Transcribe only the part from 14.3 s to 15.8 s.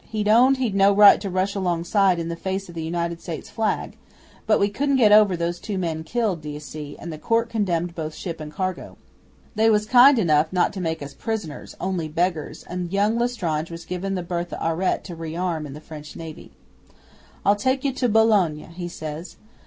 AURETTE to re arm into